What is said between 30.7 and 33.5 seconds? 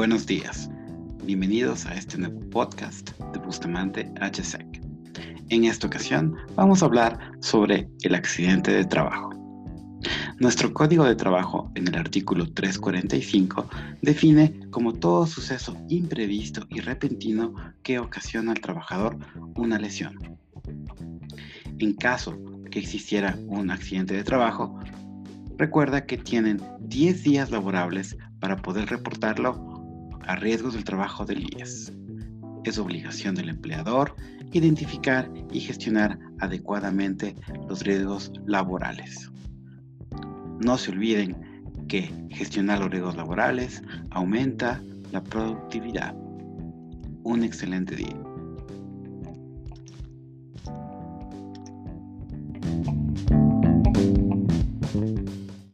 del trabajo del IES. Es obligación del